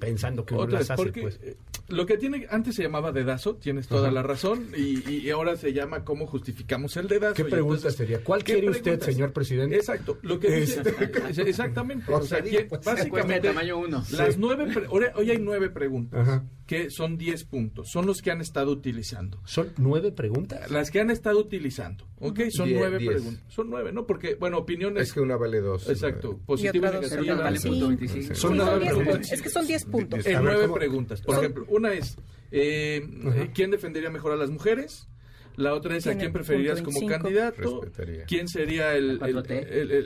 [0.00, 1.38] pensando que uno las hace, pues.
[1.42, 1.56] Eh,
[1.88, 6.04] lo que tiene, antes se llamaba dedazo, tienes toda la razón, y, ahora se llama
[6.04, 7.34] cómo justificamos el dedazo.
[7.34, 8.22] ¿Qué pregunta sería?
[8.22, 9.76] ¿Cuál quiere usted, señor presidente?
[9.76, 10.82] Exacto, lo que dice,
[11.46, 12.12] exactamente.
[12.12, 14.04] o sea, pues, básicamente, tamaño uno.
[14.12, 18.72] Las nueve, hoy hay nueve preguntas, que son diez puntos, son los que han estado
[18.72, 19.40] utilizando.
[19.44, 20.70] ¿Son nueve preguntas?
[20.70, 22.40] Las que han estado utilizando, ¿ok?
[22.50, 23.44] Son nueve preguntas.
[23.48, 24.06] Son nueve, ¿no?
[24.06, 25.04] Porque, bueno, opiniones...
[25.04, 25.88] Es que una vale dos.
[25.88, 26.38] Exacto.
[26.44, 27.34] Positiva y negativa.
[27.36, 28.34] Vale punto 25.
[28.34, 29.32] Son nueve preguntas.
[29.32, 30.26] Es que son diez puntos.
[30.26, 31.20] En nueve preguntas.
[31.22, 32.16] Por ejemplo, una es,
[32.50, 35.08] eh, ¿quién defendería mejor a las mujeres?
[35.56, 37.82] La otra es a quién preferirías como candidato.
[38.26, 39.20] ¿Quién sería el,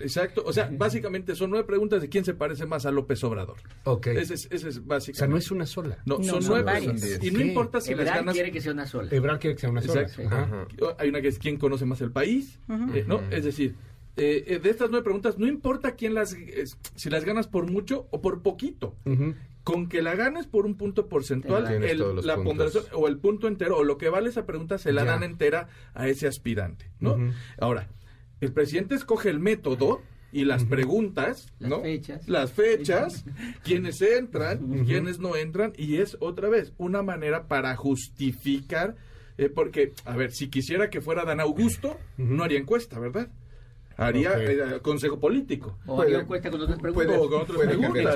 [0.03, 0.43] exacto?
[0.45, 3.59] O sea, básicamente son nueve preguntas de quién se parece más a López Obrador.
[3.85, 4.09] Ok.
[4.09, 5.13] Ese es, ese es básicamente.
[5.13, 5.99] O sea, no es una sola.
[6.05, 6.95] No, son, nueve.
[7.23, 8.35] y no importa si Ebrard las ganas.
[8.35, 9.09] quiere que sea una sola.
[9.11, 10.03] Ebrard quiere que sea una sola.
[10.03, 10.97] Exacto.
[10.99, 12.59] Hay una que es quién conoce más el país,
[12.95, 13.21] eh, ¿no?
[13.31, 13.75] Es decir,
[14.17, 16.37] eh, eh, de estas nueve preguntas, no importa quién las,
[16.95, 18.97] si las ganas por mucho o por poquito.
[19.63, 21.65] Con que la ganes por un punto porcentual,
[22.25, 25.23] la ponderación o el punto entero o lo que vale esa pregunta se la dan
[25.23, 27.17] entera a ese aspirante, ¿no?
[27.59, 27.89] Ahora,
[28.41, 30.01] el presidente escoge el método
[30.33, 31.81] y las preguntas, las ¿no?
[31.83, 32.29] Fechas.
[32.29, 33.25] Las fechas,
[33.65, 38.97] quiénes entran, quiénes no entran, y es otra vez una manera para justificar,
[39.39, 43.29] eh, porque, a ver, si quisiera que fuera Dan Augusto, no haría encuesta, ¿verdad?
[44.01, 45.79] Haría eh, consejo político.
[45.87, 47.17] O haría encuesta con otras preguntas.
[47.19, 47.59] o con otras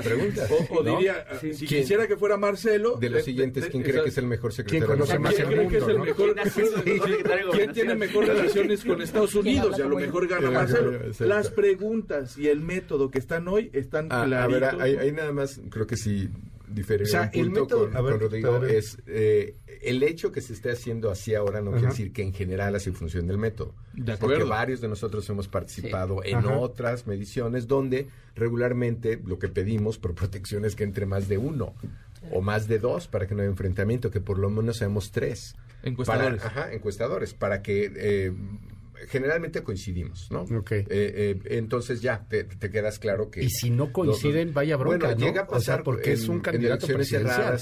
[0.04, 0.50] preguntas.
[0.70, 2.96] O, diría, si quisiera que fuera Marcelo...
[2.96, 4.86] De los siguientes, ¿quién cree que es el mejor secretario?
[4.86, 5.88] ¿Quién conoce más el mundo?
[5.88, 6.34] el mejor,
[7.52, 9.78] ¿Quién tiene mejor relaciones con Estados Unidos?
[9.78, 10.92] Y a lo mejor gana Marcelo.
[11.20, 14.80] Las preguntas y el método que están hoy están ah, claritos.
[14.80, 16.30] A ver, ahí nada más creo que sí
[16.74, 21.10] diferir un punto el método, con, Rodrigo es eh, el hecho que se esté haciendo
[21.10, 23.74] así ahora no quiere decir que en general así funcione el método.
[24.20, 30.14] porque varios de nosotros hemos participado en otras mediciones donde regularmente lo que pedimos por
[30.24, 31.74] protección es que entre más de uno
[32.30, 35.56] o más de dos para que no haya enfrentamiento, que por lo menos seamos tres.
[35.82, 36.42] Encuestadores.
[36.42, 38.32] ajá, encuestadores, para que eh,
[39.08, 40.42] generalmente coincidimos, ¿no?
[40.42, 40.72] Ok.
[40.72, 43.42] Eh, eh, entonces ya te, quedas claro que...
[43.42, 47.58] Y si no coinciden, vaya bronca, bueno, llega a pasar porque es un candidato presidencial.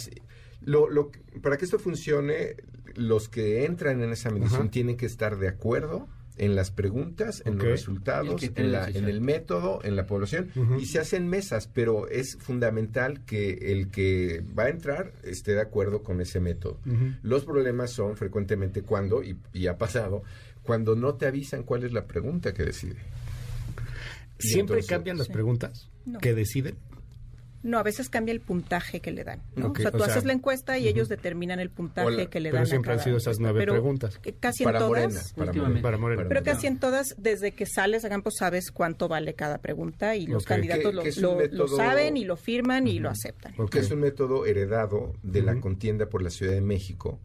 [0.65, 1.11] Lo, lo,
[1.43, 2.57] para que esto funcione,
[2.95, 7.59] los que entran en esa medición tienen que estar de acuerdo en las preguntas, en
[7.59, 12.09] los resultados, en, la, en, el método, en la población, y se hacen mesas, pero
[12.09, 16.81] es fundamental que el que va a entrar esté de acuerdo con ese método.
[17.23, 20.23] Los problemas son frecuentemente cuando, y, y, ha pasado,
[20.63, 22.97] cuando no te avisan cuál es la pregunta que decide.
[24.39, 25.89] ¿Siempre cambian las preguntas?
[26.21, 26.77] que deciden?
[27.63, 29.41] No, a veces cambia el puntaje que le dan.
[29.63, 32.63] O sea, tú haces la encuesta y ellos determinan el puntaje que le dan.
[32.63, 34.21] Pero siempre han sido esas nueve preguntas.
[34.41, 35.33] Casi en todas.
[35.35, 39.59] para, Morena, Pero casi en todas, desde que sales a campo, sabes cuánto vale cada
[39.59, 43.55] pregunta y los candidatos lo, saben y lo firman y lo aceptan.
[43.57, 47.21] Porque es un método heredado de la contienda por la Ciudad de México,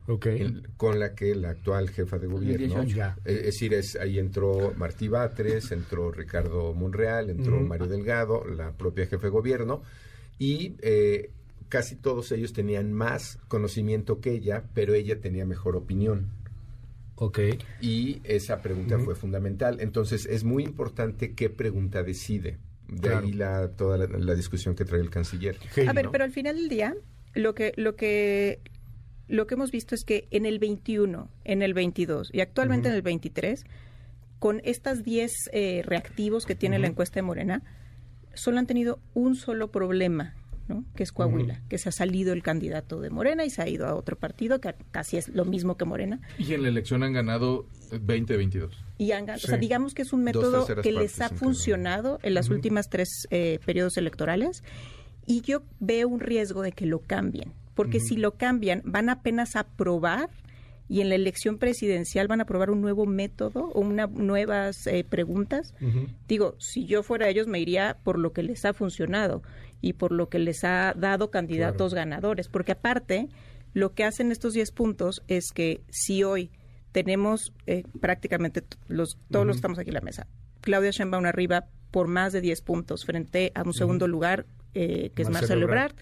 [0.78, 5.08] con la que la actual jefa de gobierno, eh, es decir, es, ahí entró Martí
[5.08, 9.82] Batres, entró Ricardo Monreal, entró Mario Delgado, la propia jefa de gobierno
[10.39, 11.32] y eh,
[11.69, 16.32] casi todos ellos tenían más conocimiento que ella, pero ella tenía mejor opinión.
[17.15, 17.39] Ok.
[17.82, 19.80] Y esa pregunta fue fundamental.
[19.80, 22.60] Entonces, es muy importante qué pregunta decide.
[22.88, 25.58] De ahí la, toda la, discusión que trae el canciller.
[25.88, 26.95] A ver, pero al final del día,
[27.34, 28.62] lo que, lo que
[29.28, 32.95] lo que hemos visto es que en el 21, en el 22 y actualmente en
[32.95, 33.65] el 23,
[34.39, 37.63] con estas 10 eh, reactivos que tiene la encuesta de Morena,
[38.38, 40.36] solo han tenido un solo problema,
[40.67, 40.84] ¿no?
[40.95, 43.88] que es Coahuila, que se ha salido el candidato de Morena y se ha ido
[43.88, 46.19] a otro partido, que casi es lo mismo que Morena.
[46.38, 48.71] Y en la elección han ganado 20-22.
[48.97, 52.50] Y han, o sea, digamos que es un método que les ha funcionado en las
[52.50, 54.63] últimas tres eh, periodos electorales
[55.26, 59.56] y yo veo un riesgo de que lo cambien, porque si lo cambian van apenas
[59.56, 60.30] a probar
[60.89, 65.04] y en la elección presidencial van a probar un nuevo método o una, nuevas eh,
[65.04, 65.73] preguntas.
[66.28, 69.43] Digo, si yo fuera ellos me iría por lo que les ha funcionado
[69.82, 73.28] y por lo que les ha dado candidatos ganadores, porque aparte
[73.73, 76.52] lo que hacen estos 10 puntos es que si hoy
[76.91, 80.28] tenemos eh, prácticamente los, todos los que estamos aquí en la mesa,
[80.62, 85.21] Claudia Sheinbaum arriba por más de 10 puntos frente a un segundo lugar eh, que
[85.21, 85.95] es Marcelo Ebrard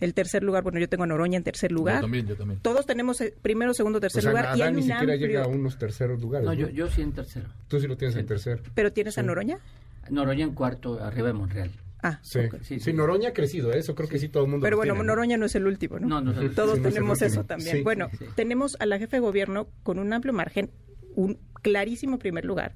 [0.00, 1.96] el tercer lugar, bueno, yo tengo a Noroña en tercer lugar.
[1.96, 2.60] Yo también, yo también.
[2.60, 4.56] Todos tenemos eh, primero, segundo, tercer lugar.
[4.56, 6.46] y hay ni siquiera llega a unos terceros lugares.
[6.46, 7.46] No, Yo, yo sí en tercero.
[7.68, 8.62] Tú sí lo tienes en tercero.
[8.74, 9.58] ¿Pero tienes a Noroña?
[10.10, 11.70] Noroña en cuarto, arriba de Monreal.
[12.02, 12.40] Ah, sí.
[12.80, 13.78] sí, Noroña ha crecido, ¿eh?
[13.78, 14.62] eso creo que sí todo el mundo.
[14.62, 16.06] Pero bueno, Noroña no es el último, ¿no?
[16.06, 17.82] No, no, no Todos tenemos eso también.
[17.82, 20.70] Bueno, tenemos a la jefe de gobierno con un amplio margen,
[21.14, 22.74] un clarísimo primer lugar.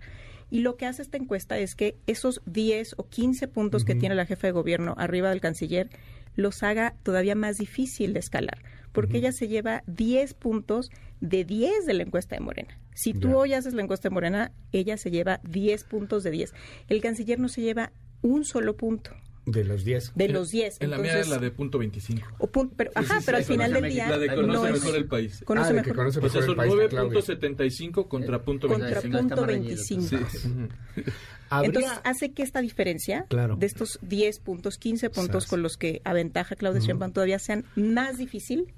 [0.51, 4.15] Y lo que hace esta encuesta es que esos 10 o 15 puntos que tiene
[4.15, 5.91] la jefa de gobierno arriba del canciller
[6.39, 11.85] los haga todavía más difícil de escalar, porque ella se lleva 10 puntos de 10
[11.85, 12.79] de la encuesta de Morena.
[12.95, 16.55] Si tú hoy haces la encuesta de Morena, ella se lleva 10 puntos de 10.
[16.89, 17.91] El canciller no se lleva
[18.23, 19.11] un solo punto.
[19.51, 20.13] De los 10.
[20.15, 20.77] De los 10.
[20.81, 22.51] En la mía es la de punto 25.
[22.77, 24.11] pero, ajá, pero al final del día.
[24.11, 25.43] La de conoce mejor el país.
[25.45, 25.97] Conoce ah, mejor.
[25.97, 29.19] Conoce mejor o sea, son 9.75 contra punto 25.
[29.19, 30.17] Contra punto 25.
[31.63, 36.57] Entonces hace que esta diferencia de estos 10 puntos, 15 puntos con los que aventaja
[36.57, 38.73] Claudia Sheinbaum todavía sean más difícil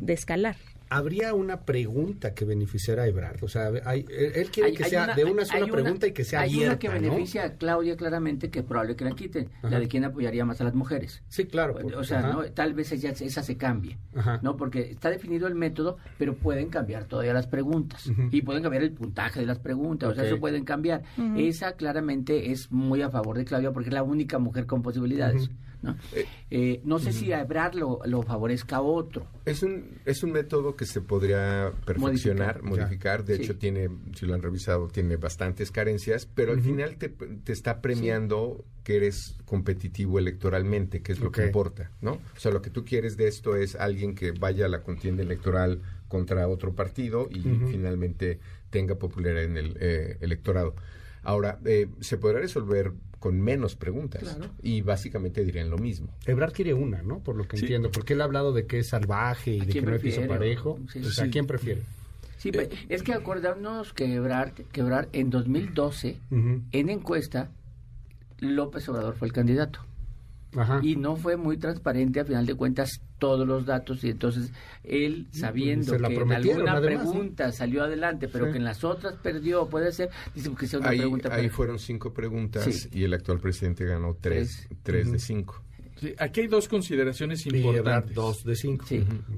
[0.00, 0.56] de escalar
[0.90, 3.42] habría una pregunta que beneficiara a Ebrard.
[3.44, 6.70] O sea, él quiere que sea de una sola pregunta y que sea hay abierta,
[6.72, 10.44] una que beneficia a Claudia claramente que probable que la quiten, la de quién apoyaría
[10.44, 11.22] más a las mujeres.
[11.28, 11.78] Sí, claro.
[11.96, 13.98] o sea, tal vez ella, esa se cambie,
[14.42, 14.56] ¿no?
[14.56, 18.92] Porque está definido el método, pero pueden cambiar todavía las preguntas y pueden cambiar el
[18.92, 21.02] puntaje de las preguntas, o sea, eso pueden cambiar.
[21.36, 25.50] Esa claramente es muy a favor de Claudia porque es la única mujer con posibilidades.
[25.82, 25.96] ¿No?
[26.12, 29.26] Eh, eh, no sé si a Ebrard lo, lo, favorezca otro.
[29.44, 33.24] Es un, es un método que se podría perfeccionar, modificar.
[33.24, 37.52] De hecho, tiene, si lo han revisado, tiene bastantes carencias, pero al final te, te,
[37.52, 42.12] está premiando que eres competitivo electoralmente, que es lo que importa, ¿no?
[42.12, 45.22] O sea, lo que tú quieres de esto es alguien que vaya a la contienda
[45.22, 48.40] electoral contra otro partido y finalmente
[48.70, 50.74] tenga popularidad en el eh, electorado.
[51.22, 56.08] Ahora, eh, se podrá resolver con menos preguntas y básicamente dirían lo mismo.
[56.24, 57.18] Ebrard quiere una, ¿no?
[57.18, 59.82] Por lo que entiendo, porque él ha hablado de que es salvaje y de que
[59.82, 60.78] no es piso parejo.
[61.20, 61.82] ¿A quién prefiere?
[62.38, 64.80] Sí, pues, es que acordarnos que Ebrard, que
[65.12, 67.50] en 2012, en encuesta,
[68.38, 69.80] López Obrador fue el candidato
[70.82, 74.52] y no fue muy transparente a final de cuentas todos los datos y entonces
[74.82, 79.92] él sabiendo que en alguna pregunta salió adelante pero que en las otras perdió puede
[79.92, 83.84] ser dice que sea una ahí, pregunta ahí fueron cinco preguntas y el actual presidente
[83.84, 85.62] ganó tres, tres, de cinco.
[86.18, 88.14] Aquí hay dos consideraciones importantes.
[88.14, 88.86] Dos de cinco.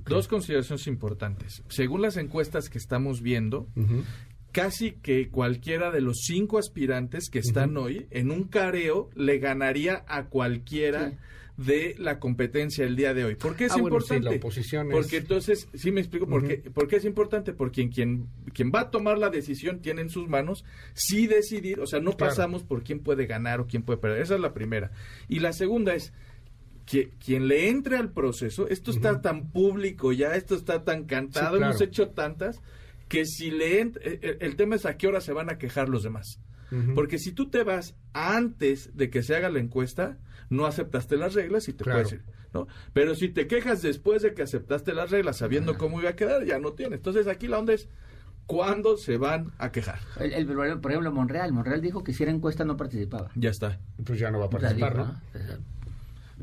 [0.07, 1.63] Dos consideraciones importantes.
[1.69, 3.67] Según las encuestas que estamos viendo,
[4.53, 10.05] casi que cualquiera de los cinco aspirantes que están hoy en un careo le ganaría
[10.07, 11.19] a cualquiera
[11.57, 13.35] de la competencia el día de hoy.
[13.35, 14.25] ¿Por qué es ah, importante?
[14.25, 18.29] la oposición Porque entonces, sí me explico por, qué, por qué es importante, porque quien,
[18.53, 22.17] quien va a tomar la decisión tiene en sus manos sí decidir, o sea, no
[22.17, 24.23] pasamos por quién puede ganar o quién puede perder.
[24.23, 24.93] Esa es la primera.
[25.29, 26.13] Y la segunda es,
[26.87, 31.57] que quien le entre al proceso, esto está tan público ya, esto está tan cantado,
[31.57, 32.61] hemos hecho tantas,
[33.09, 35.89] que si le eh, eh, el tema es a qué hora se van a quejar
[35.89, 36.41] los demás.
[36.95, 41.35] Porque si tú te vas antes de que se haga la encuesta, no aceptaste las
[41.35, 42.23] reglas y te puedes ir.
[42.53, 42.67] ¿no?
[42.93, 46.45] Pero si te quejas después de que aceptaste las reglas sabiendo cómo iba a quedar,
[46.45, 46.99] ya no tienes.
[46.99, 47.89] Entonces aquí la onda es
[48.47, 50.01] ¿Cuándo se van a quejar?
[50.19, 51.53] El, por ejemplo, Monreal.
[51.53, 53.31] Monreal dijo que si era encuesta no participaba.
[53.35, 53.79] Ya está.
[54.05, 55.21] Pues ya no va a participar, ¿no?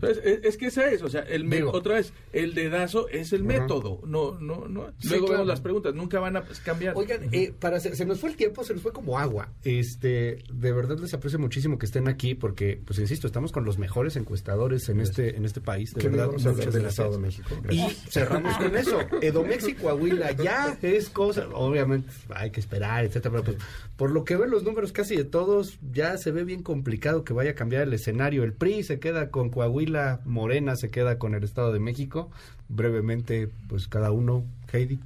[0.02, 4.02] Es, que ese es, o sea, el otra vez, el dedazo es el método.
[4.06, 4.92] No, no, no.
[5.04, 6.96] Luego vemos las preguntas, nunca van a cambiar.
[6.96, 9.50] Oigan, eh, para se, nos fue el tiempo, se nos fue como agua.
[9.64, 13.78] Este, de verdad les aprecio muchísimo que estén aquí porque, pues insisto, estamos con los
[13.78, 15.94] mejores encuestadores en este, en este país.
[15.94, 17.50] De verdad, muchas del Estado de México.
[17.70, 19.00] Y cerramos con eso.
[19.22, 23.58] Edomex y Coahuila ya es cosa, obviamente hay que esperar, etcétera, pero pues,
[23.96, 27.34] por lo que ven los números casi de todos, ya se ve bien complicado que
[27.34, 28.44] vaya a cambiar el escenario.
[28.44, 29.89] El PRI se queda con Coahuila,
[30.26, 32.30] Morena se queda con el Estado de México.
[32.68, 35.00] Brevemente, pues cada uno, Heidi.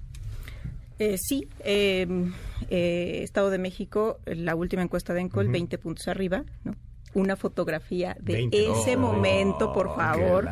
[0.99, 2.31] Eh, sí, em,
[2.69, 6.75] eh, Estado de México, la última encuesta de Encol, 20 puntos arriba, ¿no?
[7.15, 10.49] Una fotografía de ese momento, por favor.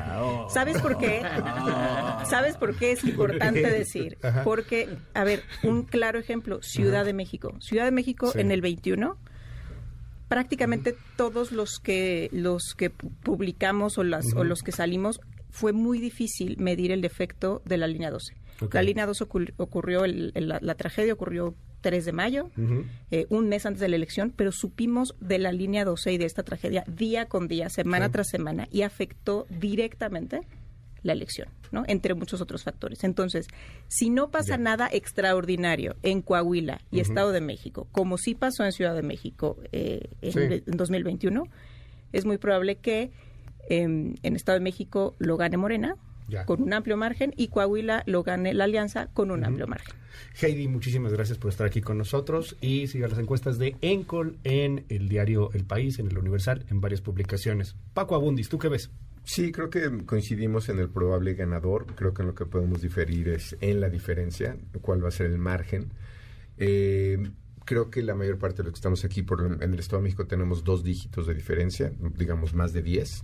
[0.49, 1.21] ¿Sabes por qué?
[2.29, 4.17] ¿Sabes por qué es importante decir?
[4.43, 7.55] Porque, a ver, un claro ejemplo, Ciudad de México.
[7.59, 9.17] Ciudad de México en el 21
[10.31, 15.99] prácticamente todos los que los que publicamos o las o los que salimos fue muy
[15.99, 18.35] difícil medir el defecto de la línea 12.
[18.71, 19.25] La línea 12
[19.57, 22.49] ocurrió, la, tragedia ocurrió 3 de mayo,
[23.09, 26.25] eh, un mes antes de la elección, pero supimos de la línea 12 y de
[26.25, 30.47] esta tragedia día con día, semana tras semana, y afectó directamente
[31.03, 31.83] la elección, ¿no?
[31.87, 33.03] Entre muchos otros factores.
[33.03, 33.47] Entonces,
[33.87, 38.71] si no pasa nada extraordinario en Coahuila y Estado de México, como sí pasó en
[38.71, 41.43] Ciudad de México eh, en, 2021,
[42.11, 43.11] es muy probable que
[43.69, 45.95] em, en Estado de México lo gane Morena,
[46.45, 49.95] con un amplio margen y Coahuila lo gane la alianza con un amplio margen.
[50.41, 54.85] Heidi, muchísimas gracias por estar aquí con nosotros y siga las encuestas de Encol en
[54.89, 57.75] el diario El País, en el Universal, en varias publicaciones.
[57.93, 58.89] Paco Abundis, ¿tú qué ves?
[59.23, 61.85] Sí, creo que coincidimos en el probable ganador.
[61.95, 65.27] Creo que en lo que podemos diferir es en la diferencia, cuál va a ser
[65.27, 65.91] el margen.
[66.57, 67.17] Eh,
[67.65, 70.03] creo que la mayor parte de los que estamos aquí por, en el Estado de
[70.05, 73.23] México tenemos dos dígitos de diferencia, digamos más de 10.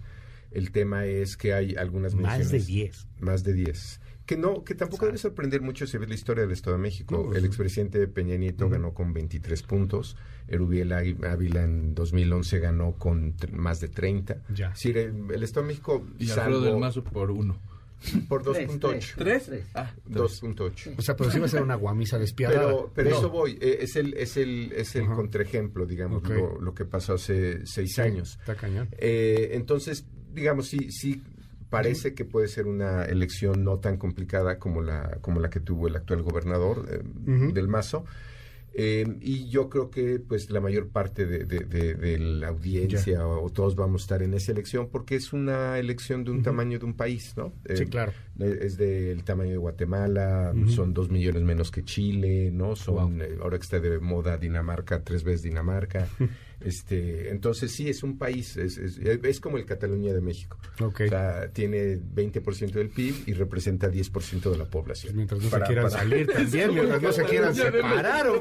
[0.52, 3.08] El tema es que hay algunas Más de 10.
[3.20, 6.52] Más de 10 que no, que tampoco debe sorprender mucho si ves la historia del
[6.52, 7.34] Estado de México.
[7.34, 10.18] el expresidente Peña Nieto ganó con 23 puntos,
[10.50, 14.44] Erubiel Ávila en 2011 ganó con más de 30.
[14.54, 14.76] Ya.
[14.76, 17.58] Sí, el, Estado de México y salvo, del Mazo por uno.
[18.28, 19.14] Por 2.8.
[19.18, 19.50] ¿Tres?
[19.74, 20.96] Ah, 2.8.
[20.98, 22.68] O sea, pero sí va a ser una guamisa despiadada.
[22.68, 26.22] Pero, pero eso voy, eh, es el, es el, es el contraejemplo, digamos,
[26.60, 28.38] lo, que pasó hace seis años.
[28.42, 28.90] Está cañón.
[29.00, 30.06] Eh, entonces,
[30.38, 31.22] digamos, sí, sí
[31.70, 35.88] parece que puede ser una elección no tan complicada como la, como la que tuvo
[35.88, 37.02] el actual gobernador eh,
[37.54, 38.06] del Mazo.
[38.80, 44.02] Eh, y yo creo que pues la mayor parte de, la audiencia o, todos vamos
[44.02, 47.34] a estar en esa elección porque es una elección de un tamaño de un país,
[47.36, 47.54] ¿no?
[47.74, 48.12] sí, eh, claro.
[48.38, 52.76] Es del tamaño de Guatemala, son dos millones menos que Chile, ¿no?
[52.76, 56.08] Son, ahora que está de moda Dinamarca, tres veces Dinamarca.
[56.60, 60.58] Este, entonces sí, es un país, es, es, como el Cataluña de México.
[60.80, 65.16] O sea, tiene 20% del PIB y representa 10% de la población.
[65.16, 68.28] Mientras no se quieran salir también, mientras no se quieran separar.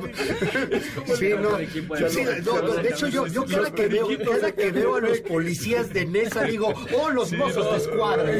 [1.17, 5.93] Sí, no, de hecho yo, yo cada, que veo, cada que veo a los policías
[5.93, 8.33] de Nesa digo, oh, los mozos de escuadra.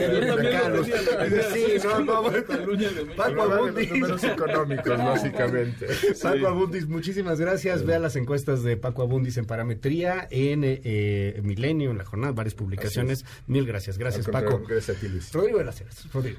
[1.53, 2.23] Sí, no, no,
[3.17, 3.91] Paco Abundis.
[3.91, 5.87] Números económicos, básicamente.
[6.23, 7.85] Paco Abundis, muchísimas gracias.
[7.85, 12.55] Vea las encuestas de Paco Abundis en Paraná en eh, Milenio, en la jornada, varias
[12.55, 13.25] publicaciones.
[13.47, 13.99] Mil gracias.
[13.99, 14.63] Gracias, Paco.
[14.67, 15.33] Gracias a ti, Luis.
[15.33, 15.61] Rodrigo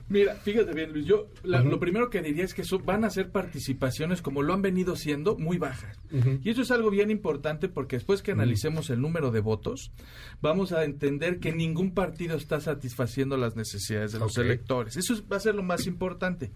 [0.10, 1.06] Mira, fíjate bien, Luis.
[1.06, 4.96] Yo lo primero que diría es que van a ser participaciones, como lo han venido
[4.96, 5.98] siendo, muy bajas.
[6.44, 9.92] Y eso es algo bien importante porque después que analicemos el número de votos,
[10.42, 14.98] vamos a entender que ningún partido está satisfaciendo las necesidades de los electores.
[14.98, 16.52] Eso va a ser lo más importante.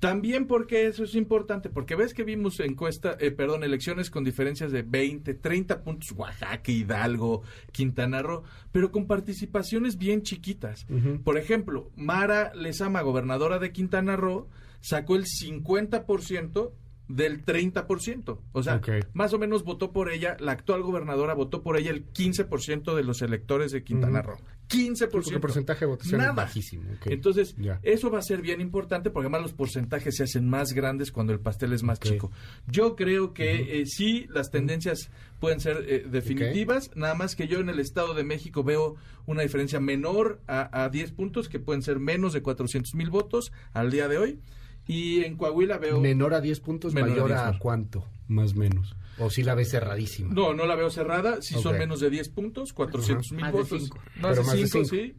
[0.00, 4.72] También porque eso es importante, porque ves que vimos encuesta, eh, perdón, elecciones con diferencias
[4.72, 7.42] de 20, 30 puntos Oaxaca, Hidalgo,
[7.72, 8.42] Quintana Roo,
[8.72, 10.86] pero con participaciones bien chiquitas.
[11.24, 14.48] Por ejemplo, Mara Lezama, gobernadora de Quintana Roo,
[14.80, 16.72] sacó el 50%
[17.08, 18.38] del 30%.
[18.52, 18.80] O sea,
[19.12, 23.04] más o menos votó por ella, la actual gobernadora votó por ella el 15% de
[23.04, 24.38] los electores de Quintana Roo.
[24.68, 25.32] 15%.
[25.32, 26.90] El porcentaje de votación es bajísimo.
[27.04, 31.12] Entonces, eso va a ser bien importante porque además los porcentajes se hacen más grandes
[31.12, 32.32] cuando el pastel es más chico.
[32.66, 37.60] Yo creo que eh, sí, las tendencias pueden ser eh, definitivas, nada más que yo
[37.60, 41.82] en el Estado de México veo una diferencia menor a, a 10 puntos, que pueden
[41.82, 44.40] ser menos de 400 mil votos al día de hoy.
[44.86, 46.00] Y en Coahuila veo...
[46.00, 48.04] Menor a 10 puntos, mayor a, cuánto.
[48.28, 48.94] más o menos.
[49.18, 50.32] ¿O si la ves cerradísima?
[50.32, 51.40] No, no la veo cerrada.
[51.40, 53.90] Si son menos de 10 puntos, 400 mil votos.
[54.20, 55.14] Más, de 5, sí.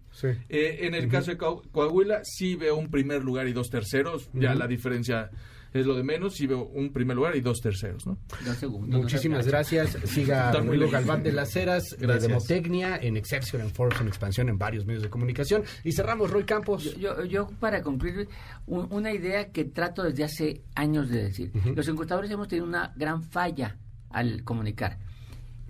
[0.49, 4.30] Eh, en el caso de Coahuila, sí veo un primer lugar y dos terceros.
[4.34, 5.32] Ya la diferencia
[5.78, 8.18] es lo de menos y veo un primer lugar y dos terceros, ¿no?
[8.88, 9.98] Muchísimas gracias.
[10.06, 14.58] Siga Danilo Galván de las Heras, de Demotecnia, en Exception, en Forbes, en Expansión, en
[14.58, 15.64] varios medios de comunicación.
[15.84, 16.96] Y cerramos, Roy Campos.
[16.98, 18.28] Yo, yo, para concluir,
[18.66, 21.52] una idea que trato desde hace años de decir.
[21.76, 23.78] Los encuestadores hemos tenido una gran falla
[24.10, 25.00] al comunicar.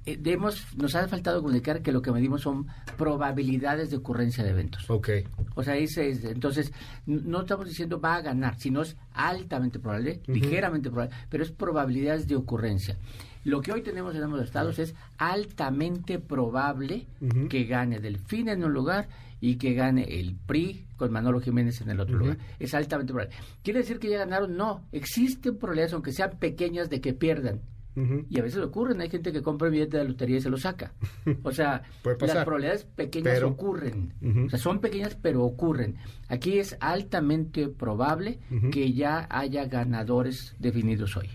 [0.07, 4.89] Eh, nos ha faltado comunicar que lo que medimos son probabilidades de ocurrencia de eventos.
[4.89, 5.09] Ok.
[5.53, 6.71] O sea, entonces,
[7.05, 12.25] no estamos diciendo va a ganar, sino es altamente probable, ligeramente probable, pero es probabilidades
[12.25, 12.97] de ocurrencia.
[13.43, 17.05] Lo que hoy tenemos en ambos estados es altamente probable
[17.49, 19.09] que gane Delfín en un lugar
[19.41, 22.37] y que gane el PRI con Manolo Jiménez en el otro lugar.
[22.59, 23.35] Es altamente probable.
[23.61, 24.55] ¿Quiere decir que ya ganaron?
[24.55, 24.85] No.
[24.93, 27.59] Existen probabilidades, aunque sean pequeñas, de que pierdan.
[28.29, 30.49] Y a veces ocurren, hay gente que compra el billete de la lotería y se
[30.49, 30.93] lo saca.
[31.43, 34.13] O sea, las probabilidades pequeñas ocurren.
[34.45, 35.97] O sea, son pequeñas, pero ocurren.
[36.27, 38.39] Aquí es altamente probable
[38.71, 41.29] que ya haya ganadores definidos hoy.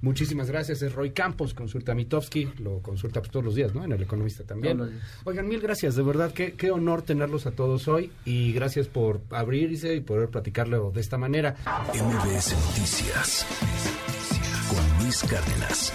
[0.00, 0.82] Muchísimas gracias.
[0.82, 3.84] Es Roy Campos, consulta Mitofsky, lo consulta todos los días, ¿no?
[3.84, 4.80] En El Economista también.
[5.24, 9.20] Oigan, mil gracias, de verdad, qué, qué honor tenerlos a todos hoy y gracias por
[9.30, 11.56] abrirse y poder platicarlo de esta manera.
[11.94, 13.46] MBS Noticias
[15.10, 15.92] Cárdenas.